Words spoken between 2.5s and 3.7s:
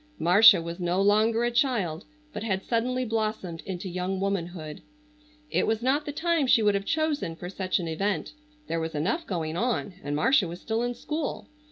suddenly blossomed